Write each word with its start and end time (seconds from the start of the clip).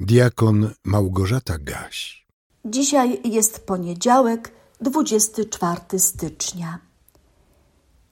Diakon 0.00 0.70
Małgorzata 0.84 1.58
Gaś. 1.58 2.26
Dzisiaj 2.64 3.20
jest 3.24 3.66
poniedziałek, 3.66 4.52
24 4.80 5.98
stycznia. 5.98 6.78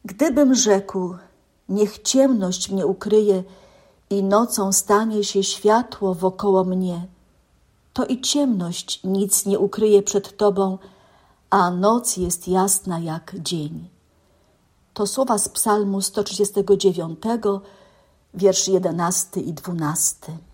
Gdybym 0.04 0.54
rzekł, 0.54 1.14
niech 1.68 1.98
ciemność 1.98 2.70
mnie 2.70 2.86
ukryje 2.86 3.44
i 4.10 4.22
nocą 4.22 4.72
stanie 4.72 5.24
się 5.24 5.42
światło 5.44 6.14
wokoło 6.14 6.64
mnie, 6.64 7.06
to 7.92 8.06
i 8.06 8.20
ciemność 8.20 9.00
nic 9.04 9.46
nie 9.46 9.58
ukryje 9.58 10.02
przed 10.02 10.36
Tobą, 10.36 10.78
a 11.50 11.70
noc 11.70 12.16
jest 12.16 12.48
jasna 12.48 12.98
jak 12.98 13.34
dzień. 13.38 13.88
To 14.94 15.06
słowa 15.06 15.38
z 15.38 15.48
Psalmu 15.48 16.00
139, 16.02 17.18
wiersz 18.34 18.68
11 18.68 19.40
i 19.40 19.52
12. 19.52 20.51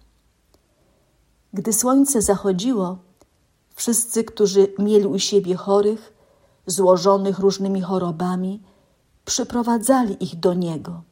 Gdy 1.53 1.73
słońce 1.73 2.23
zachodziło, 2.23 2.99
wszyscy, 3.75 4.25
którzy 4.25 4.73
mieli 4.79 5.07
u 5.07 5.19
siebie 5.19 5.57
chorych, 5.57 6.13
złożonych 6.67 7.39
różnymi 7.39 7.81
chorobami, 7.81 8.63
przyprowadzali 9.25 10.25
ich 10.25 10.41
do 10.41 10.55
niego. 10.55 11.03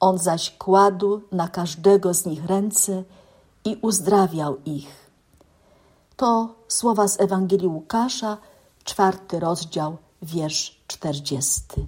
On 0.00 0.18
zaś 0.18 0.56
kładł 0.58 1.20
na 1.32 1.48
każdego 1.48 2.14
z 2.14 2.26
nich 2.26 2.46
ręce 2.46 3.04
i 3.64 3.78
uzdrawiał 3.82 4.56
ich. 4.64 5.10
To 6.16 6.54
słowa 6.68 7.08
z 7.08 7.20
Ewangelii 7.20 7.68
Łukasza, 7.68 8.38
czwarty 8.84 9.40
rozdział, 9.40 9.96
wiersz 10.22 10.80
czterdziesty. 10.86 11.86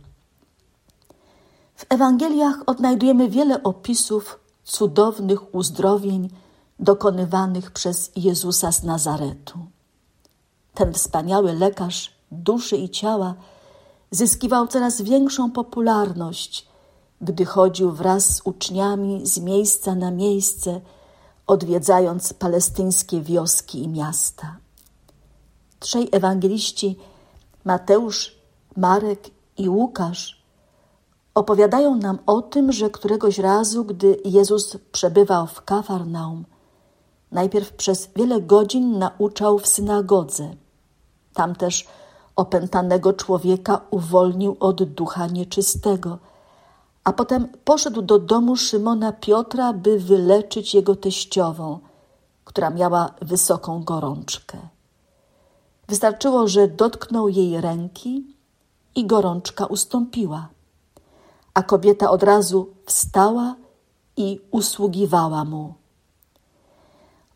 W 1.77 1.85
Ewangeliach 1.89 2.57
odnajdujemy 2.67 3.29
wiele 3.29 3.63
opisów 3.63 4.39
cudownych 4.65 5.55
uzdrowień 5.55 6.31
dokonywanych 6.79 7.71
przez 7.71 8.13
Jezusa 8.17 8.73
z 8.73 8.83
Nazaretu. 8.83 9.59
Ten 10.75 10.93
wspaniały 10.93 11.53
lekarz 11.53 12.15
duszy 12.31 12.77
i 12.77 12.89
ciała 12.89 13.35
zyskiwał 14.11 14.67
coraz 14.67 15.03
większą 15.03 15.51
popularność, 15.51 16.69
gdy 17.21 17.45
chodził 17.45 17.93
wraz 17.93 18.35
z 18.35 18.41
uczniami 18.45 19.27
z 19.27 19.39
miejsca 19.39 19.95
na 19.95 20.11
miejsce, 20.11 20.81
odwiedzając 21.47 22.33
palestyńskie 22.33 23.21
wioski 23.21 23.83
i 23.83 23.89
miasta. 23.89 24.57
Trzej 25.81 26.09
ewangeliści, 26.13 26.99
Mateusz, 27.65 28.37
Marek 28.77 29.31
i 29.57 29.69
Łukasz, 29.69 30.45
opowiadają 31.35 31.95
nam 31.95 32.19
o 32.27 32.43
tym, 32.43 32.73
że 32.73 32.91
któregoś 32.91 33.39
razu, 33.39 33.85
gdy 33.85 34.21
Jezus 34.25 34.77
przebywał 34.93 35.47
w 35.47 35.63
Kafarnaum, 35.63 36.45
najpierw 37.35 37.73
przez 37.73 38.09
wiele 38.17 38.41
godzin 38.41 38.99
nauczał 38.99 39.59
w 39.59 39.67
synagodze. 39.67 40.55
Tam 41.35 41.55
też 41.55 41.87
opętanego 42.37 43.13
człowieka 43.13 43.81
uwolnił 43.91 44.57
od 44.61 44.83
ducha 44.83 45.27
nieczystego, 45.27 46.19
a 47.05 47.13
potem 47.13 47.49
poszedł 47.65 48.03
do 48.03 48.19
domu 48.19 48.57
Szymona 48.57 49.13
Piotra, 49.13 49.73
by 49.73 49.99
wyleczyć 49.99 50.75
jego 50.75 50.97
teściową, 50.97 51.79
która 52.45 52.71
miała 52.71 53.15
wysoką 53.23 53.85
gorączkę. 53.85 54.59
Wystarczyło, 55.89 56.49
że 56.49 56.69
dotknął 56.69 57.29
jej 57.29 57.61
ręki 57.61 58.37
i 58.95 59.07
gorączka 59.07 59.67
ustąpiła, 59.67 60.49
a 61.55 61.63
kobieta 61.63 62.11
od 62.11 62.23
razu 62.23 62.69
wstała 62.87 63.55
i 64.17 64.41
usługiwała 64.51 65.45
mu. 65.45 65.75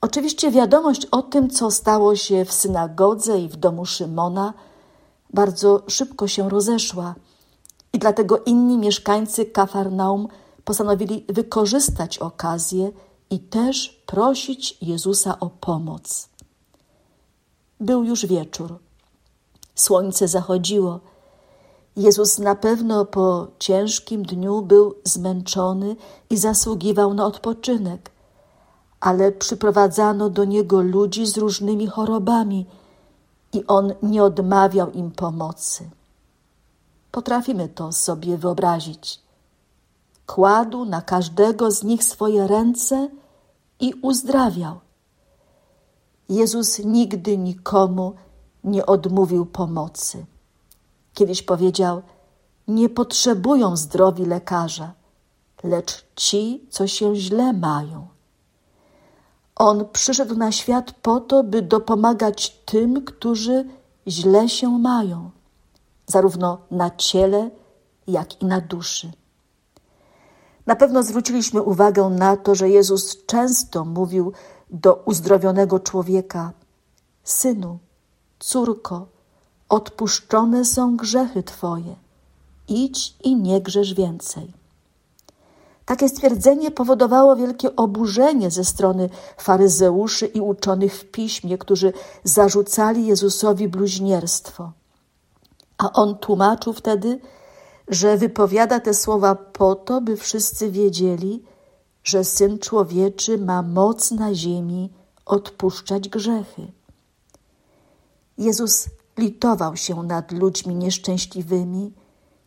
Oczywiście 0.01 0.51
wiadomość 0.51 1.07
o 1.07 1.23
tym, 1.23 1.51
co 1.51 1.71
stało 1.71 2.17
się 2.17 2.45
w 2.45 2.53
synagodze 2.53 3.41
i 3.41 3.49
w 3.49 3.57
domu 3.57 3.87
Szymona, 3.87 4.55
bardzo 5.33 5.83
szybko 5.89 6.29
się 6.29 6.49
rozeszła 6.49 7.15
i 7.93 7.99
dlatego 7.99 8.39
inni 8.39 8.79
mieszkańcy 8.79 9.47
Kafarnaum 9.47 10.29
postanowili 10.65 11.25
wykorzystać 11.29 12.19
okazję 12.19 12.93
i 13.31 13.39
też 13.39 14.03
prosić 14.07 14.79
Jezusa 14.83 15.41
o 15.41 15.51
pomoc. 15.51 16.29
Był 17.81 18.05
już 18.05 18.27
wieczór. 18.27 18.79
Słońce 19.75 20.29
zachodziło. 20.29 21.01
Jezus 21.97 22.39
na 22.39 22.55
pewno 22.55 23.05
po 23.05 23.47
ciężkim 23.59 24.23
dniu 24.23 24.63
był 24.63 24.95
zmęczony 25.05 25.97
i 26.31 26.37
zasługiwał 26.37 27.15
na 27.15 27.27
odpoczynek 27.27 28.11
ale 29.01 29.33
przyprowadzano 29.33 30.31
do 30.31 30.45
niego 30.45 30.81
ludzi 30.81 31.27
z 31.27 31.39
różnymi 31.39 31.87
chorobami 31.87 32.67
i 33.53 33.67
on 33.67 33.95
nie 34.03 34.25
odmawiał 34.25 34.91
im 34.91 35.11
pomocy. 35.11 35.91
Potrafimy 37.11 37.69
to 37.69 37.93
sobie 37.93 38.39
wyobrazić. 38.39 39.21
Kładł 40.27 40.85
na 40.85 41.03
każdego 41.03 41.71
z 41.71 41.83
nich 41.83 42.05
swoje 42.05 42.47
ręce 42.47 43.09
i 43.81 43.95
uzdrawiał. 44.03 44.81
Jezus 46.29 46.79
nigdy 46.79 47.39
nikomu 47.39 48.15
nie 48.65 48.87
odmówił 48.87 49.47
pomocy. 49.47 50.27
Kiedyś 51.15 51.43
powiedział: 51.43 52.03
Nie 52.69 52.89
potrzebują 52.89 53.77
zdrowi 53.77 54.27
lekarza, 54.27 54.93
lecz 55.63 56.05
ci, 56.17 56.67
co 56.71 56.87
się 56.87 57.17
źle 57.17 57.53
mają. 57.53 58.07
On 59.59 59.89
przyszedł 59.93 60.35
na 60.35 60.53
świat 60.53 60.93
po 60.93 61.21
to, 61.21 61.45
by 61.45 61.63
dopomagać 61.63 62.51
tym, 62.65 63.05
którzy 63.05 63.65
źle 64.07 64.49
się 64.49 64.79
mają, 64.79 65.31
zarówno 66.07 66.59
na 66.71 66.91
ciele, 66.91 67.51
jak 68.07 68.43
i 68.43 68.47
na 68.47 68.61
duszy. 68.61 69.13
Na 70.67 70.77
pewno 70.77 71.03
zwróciliśmy 71.03 71.63
uwagę 71.63 72.05
na 72.11 72.37
to, 72.37 72.55
że 72.55 72.69
Jezus 72.69 73.27
często 73.27 73.85
mówił 73.85 74.33
do 74.71 74.95
uzdrowionego 74.95 75.81
człowieka: 75.81 76.53
Synu, 77.25 77.79
córko, 78.39 79.07
odpuszczone 79.69 80.65
są 80.65 80.97
grzechy 80.97 81.43
Twoje, 81.43 81.97
idź 82.69 83.17
i 83.25 83.37
nie 83.37 83.61
grzesz 83.61 83.95
więcej. 83.95 84.58
Takie 85.89 86.09
stwierdzenie 86.09 86.71
powodowało 86.71 87.37
wielkie 87.37 87.77
oburzenie 87.77 88.51
ze 88.51 88.65
strony 88.65 89.11
faryzeuszy 89.37 90.27
i 90.27 90.41
uczonych 90.41 90.95
w 90.95 91.05
piśmie, 91.05 91.59
którzy 91.59 91.93
zarzucali 92.25 93.07
Jezusowi 93.07 93.69
bluźnierstwo. 93.69 94.73
A 95.79 95.93
on 95.93 96.19
tłumaczył 96.19 96.73
wtedy, 96.73 97.21
że 97.89 98.17
wypowiada 98.17 98.81
te 98.81 98.95
słowa 98.95 99.35
po 99.35 99.75
to, 99.75 100.01
by 100.01 100.17
wszyscy 100.17 100.71
wiedzieli, 100.71 101.43
że 102.05 102.25
syn 102.25 102.59
człowieczy 102.59 103.39
ma 103.39 103.63
moc 103.63 104.11
na 104.11 104.35
ziemi 104.35 104.93
odpuszczać 105.27 106.09
grzechy. 106.09 106.73
Jezus 108.39 108.87
litował 109.19 109.77
się 109.77 110.03
nad 110.03 110.33
ludźmi 110.33 110.75
nieszczęśliwymi 110.75 111.93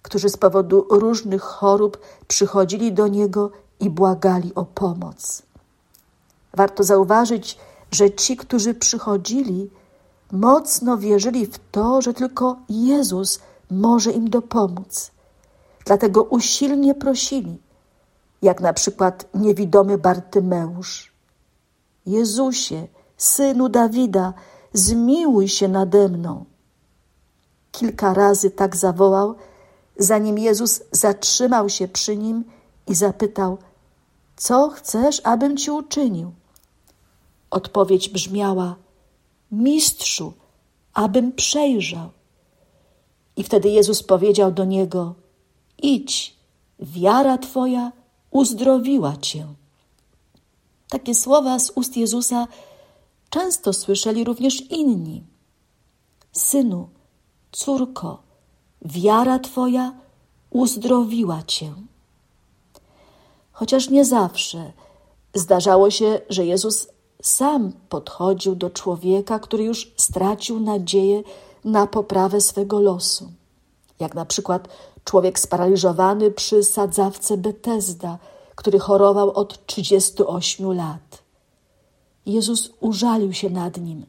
którzy 0.02 0.30
z 0.30 0.38
powodu 0.38 0.86
różnych 0.90 1.42
chorób 1.42 1.98
przychodzili 2.28 2.94
do 2.94 3.08
Niego 3.08 3.52
i 3.80 3.90
błagali 3.90 4.56
o 4.56 4.66
pomoc. 4.66 5.44
Warto 6.54 6.84
zauważyć, 6.84 7.58
że 7.92 8.12
ci, 8.12 8.38
którzy 8.38 8.74
przychodzili, 8.74 9.70
mocno 10.32 10.98
wierzyli 10.98 11.46
w 11.46 11.60
to, 11.72 12.02
że 12.02 12.14
tylko 12.14 12.56
Jezus 12.70 13.40
może 13.72 14.12
im 14.12 14.30
dopomóc. 14.30 15.12
Dlatego 15.86 16.24
usilnie 16.24 16.96
prosili, 16.96 17.58
jak 18.42 18.62
na 18.62 18.74
przykład 18.74 19.26
niewidomy 19.34 19.98
Bartymeusz. 19.98 21.12
Jezusie, 22.06 22.88
synu 23.18 23.70
Dawida, 23.70 24.34
zmiłuj 24.74 25.48
się 25.48 25.68
nade 25.68 26.10
mną. 26.10 26.46
Kilka 27.72 28.14
razy 28.14 28.52
tak 28.52 28.76
zawołał, 28.76 29.36
zanim 29.98 30.38
Jezus 30.38 30.82
zatrzymał 30.92 31.70
się 31.70 31.88
przy 31.88 32.18
nim 32.18 32.44
i 32.88 32.96
zapytał: 32.96 33.58
Co 34.36 34.70
chcesz, 34.70 35.22
abym 35.24 35.58
ci 35.58 35.72
uczynił? 35.72 36.32
Odpowiedź 37.50 38.10
brzmiała: 38.10 38.76
Mistrzu, 39.52 40.34
abym 40.94 41.32
przejrzał. 41.32 42.10
I 43.36 43.44
wtedy 43.44 43.70
Jezus 43.70 44.04
powiedział 44.04 44.52
do 44.52 44.66
niego: 44.66 45.16
Idź, 45.78 46.36
wiara 46.80 47.38
twoja 47.38 47.92
uzdrowiła 48.32 49.18
cię. 49.18 49.48
Takie 50.90 51.16
słowa 51.16 51.60
z 51.60 51.72
ust 51.76 51.98
Jezusa 51.98 52.48
często 53.30 53.74
słyszeli 53.74 54.24
również 54.24 54.72
inni. 54.72 55.24
Synu, 56.32 56.90
córko, 57.52 58.24
wiara 58.82 59.40
Twoja 59.40 59.94
uzdrowiła 60.50 61.44
Cię. 61.48 61.74
Chociaż 63.52 63.90
nie 63.90 64.06
zawsze 64.06 64.72
zdarzało 65.34 65.92
się, 65.92 66.22
że 66.30 66.46
Jezus 66.46 66.88
sam 67.22 67.72
podchodził 67.90 68.56
do 68.56 68.70
człowieka, 68.70 69.40
który 69.40 69.64
już 69.64 69.94
stracił 69.98 70.60
nadzieję 70.60 71.24
na 71.66 71.88
poprawę 71.88 72.42
swego 72.42 72.80
losu. 72.80 73.32
Jak 74.00 74.16
na 74.16 74.26
przykład 74.26 74.68
człowiek 75.04 75.40
sparaliżowany 75.40 76.32
przy 76.32 76.64
sadzawce 76.64 77.38
Betesda, 77.38 78.18
który 78.56 78.80
chorował 78.80 79.32
od 79.32 79.66
38 79.66 80.74
lat. 80.74 81.24
Jezus 82.26 82.70
użalił 82.80 83.34
się 83.34 83.50
nad 83.50 83.78
nim, 83.78 84.06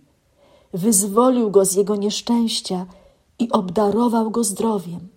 wyzwolił 0.72 1.50
go 1.50 1.64
z 1.64 1.74
jego 1.74 1.96
nieszczęścia 1.96 2.86
i 3.42 3.52
obdarował 3.52 4.30
go 4.30 4.44
zdrowiem. 4.44 5.08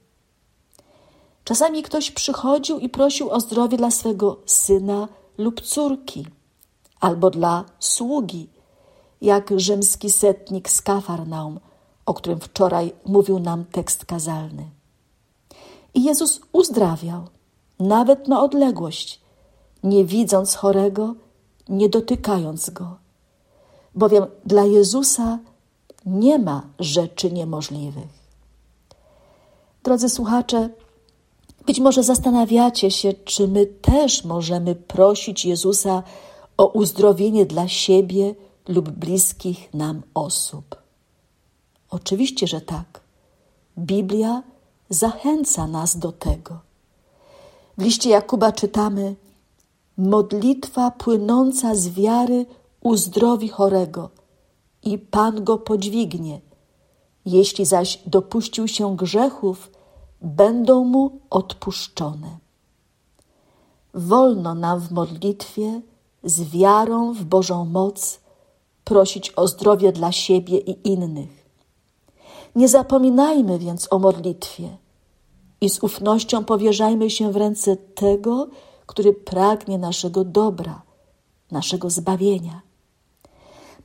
Czasami 1.43 1.83
ktoś 1.83 2.11
przychodził 2.11 2.79
i 2.79 2.89
prosił 2.89 3.29
o 3.29 3.39
zdrowie 3.39 3.77
dla 3.77 3.91
swego 3.91 4.37
syna 4.45 5.07
lub 5.37 5.61
córki, 5.61 6.25
albo 6.99 7.29
dla 7.29 7.65
sługi, 7.79 8.49
jak 9.21 9.53
rzymski 9.57 10.09
setnik 10.11 10.69
z 10.69 10.81
Kafarnaum, 10.81 11.59
o 12.05 12.13
którym 12.13 12.39
wczoraj 12.39 12.93
mówił 13.05 13.39
nam 13.39 13.65
tekst 13.65 14.05
kazalny. 14.05 14.69
I 15.93 16.03
Jezus 16.03 16.41
uzdrawiał, 16.51 17.27
nawet 17.79 18.27
na 18.27 18.41
odległość, 18.41 19.21
nie 19.83 20.05
widząc 20.05 20.55
chorego, 20.55 21.15
nie 21.69 21.89
dotykając 21.89 22.69
go. 22.69 22.97
Bowiem 23.95 24.25
dla 24.45 24.63
Jezusa 24.63 25.39
nie 26.05 26.39
ma 26.39 26.61
rzeczy 26.79 27.31
niemożliwych. 27.31 28.25
Drodzy 29.83 30.09
słuchacze, 30.09 30.69
być 31.65 31.79
może 31.79 32.03
zastanawiacie 32.03 32.91
się, 32.91 33.13
czy 33.13 33.47
my 33.47 33.65
też 33.65 34.23
możemy 34.23 34.75
prosić 34.75 35.45
Jezusa 35.45 36.03
o 36.57 36.67
uzdrowienie 36.67 37.45
dla 37.45 37.67
siebie 37.67 38.35
lub 38.67 38.89
bliskich 38.89 39.73
nam 39.73 40.01
osób. 40.13 40.75
Oczywiście, 41.89 42.47
że 42.47 42.61
tak. 42.61 43.01
Biblia 43.77 44.43
zachęca 44.89 45.67
nas 45.67 45.97
do 45.97 46.11
tego. 46.11 46.59
W 47.77 47.83
liście 47.83 48.09
Jakuba 48.09 48.51
czytamy: 48.51 49.15
Modlitwa 49.97 50.91
płynąca 50.91 51.75
z 51.75 51.89
wiary 51.89 52.45
uzdrowi 52.81 53.49
chorego 53.49 54.09
i 54.85 54.97
Pan 54.97 55.43
go 55.43 55.57
podźwignie. 55.57 56.41
Jeśli 57.25 57.65
zaś 57.65 57.99
dopuścił 58.05 58.67
się 58.67 58.95
grzechów, 58.95 59.71
będą 60.21 60.83
mu 60.83 61.19
odpuszczone. 61.29 62.37
Wolno 63.93 64.55
nam 64.55 64.79
w 64.79 64.91
modlitwie 64.91 65.81
z 66.23 66.41
wiarą 66.43 67.13
w 67.13 67.23
Bożą 67.23 67.65
moc 67.65 68.19
prosić 68.83 69.31
o 69.35 69.47
zdrowie 69.47 69.91
dla 69.91 70.11
siebie 70.11 70.57
i 70.57 70.89
innych. 70.89 71.45
Nie 72.55 72.67
zapominajmy 72.67 73.59
więc 73.59 73.87
o 73.93 73.99
modlitwie 73.99 74.77
i 75.61 75.69
z 75.69 75.83
ufnością 75.83 76.43
powierzajmy 76.43 77.09
się 77.09 77.31
w 77.31 77.35
ręce 77.35 77.77
tego, 77.77 78.47
który 78.85 79.13
pragnie 79.13 79.77
naszego 79.77 80.23
dobra, 80.23 80.81
naszego 81.51 81.89
zbawienia. 81.89 82.61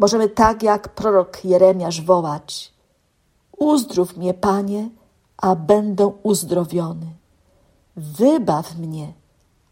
Możemy 0.00 0.28
tak 0.28 0.62
jak 0.62 0.94
prorok 0.94 1.44
Jeremiasz 1.44 2.00
wołać: 2.00 2.72
Uzdrów 3.58 4.16
mnie, 4.16 4.34
Panie, 4.34 4.88
a 5.36 5.56
będę 5.56 6.06
uzdrowiony. 6.22 7.06
Wybaw 7.96 8.76
mnie, 8.76 9.12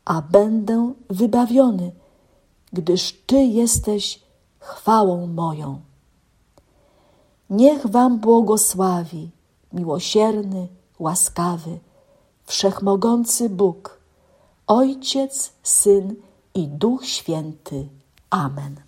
a 0.05 0.23
będę 0.23 0.93
wybawiony, 1.11 1.93
gdyż 2.73 3.13
Ty 3.27 3.37
jesteś 3.37 4.23
chwałą 4.59 5.27
moją. 5.27 5.81
Niech 7.51 7.87
Wam 7.87 8.19
błogosławi, 8.19 9.31
miłosierny, 9.73 10.69
łaskawy, 10.99 11.79
wszechmogący 12.45 13.49
Bóg, 13.51 14.01
Ojciec, 14.67 15.53
Syn 15.63 16.15
i 16.55 16.69
Duch 16.69 17.07
Święty. 17.07 17.89
Amen. 18.31 18.88